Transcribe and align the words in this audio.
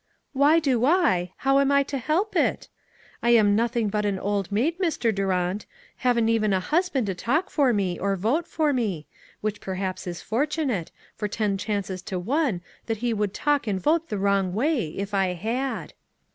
"Why 0.33 0.57
do 0.57 0.83
I! 0.83 1.31
How 1.37 1.59
am 1.59 1.71
I 1.71 1.83
to 1.83 1.99
help 1.99 2.35
it? 2.35 2.69
I 3.21 3.29
am 3.29 3.55
nothing 3.55 3.87
but 3.87 4.03
au 4.03 4.17
old 4.17 4.51
maid, 4.51 4.79
Mr. 4.79 5.13
Durant; 5.13 5.67
haven't 5.97 6.27
even 6.27 6.53
a 6.53 6.59
husband 6.59 7.05
to 7.05 7.13
talk 7.13 7.51
for 7.51 7.71
me, 7.71 7.99
or 7.99 8.15
vote 8.15 8.47
for 8.47 8.73
me; 8.73 9.05
which 9.41 9.61
perhaps 9.61 10.07
is 10.07 10.19
fortunate, 10.19 10.89
for 11.13 11.27
ten 11.27 11.55
chances 11.55 12.01
to 12.01 12.17
one 12.17 12.61
that 12.87 12.97
he 13.05 13.13
would 13.13 13.31
talk 13.35 13.67
and 13.67 13.79
vote 13.79 14.09
the 14.09 14.17
wrong 14.17 14.55
way, 14.55 14.87
if 14.89 15.13
I 15.13 15.33
had." 15.33 15.93